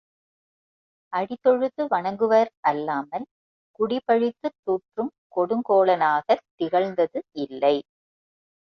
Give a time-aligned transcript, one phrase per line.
[1.13, 3.27] அடி தொழுது வணங்குவர் அல்லாமல்,
[3.79, 7.75] குடி பழித்துத் தூற்றுங் கொடுங்கோலனாகத் திகழ்ந்தது இல்லை.